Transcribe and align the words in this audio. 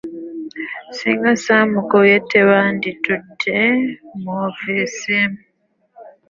Singa 0.95 1.31
samukubye 1.43 2.17
tebanditute 2.31 3.55
mu 4.19 4.29
woofiisi. 4.37 5.17